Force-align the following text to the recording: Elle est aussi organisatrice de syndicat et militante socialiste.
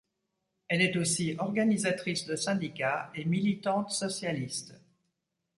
Elle 0.67 0.81
est 0.81 0.97
aussi 0.97 1.35
organisatrice 1.37 2.25
de 2.25 2.35
syndicat 2.35 3.11
et 3.13 3.23
militante 3.23 3.91
socialiste. 3.91 4.73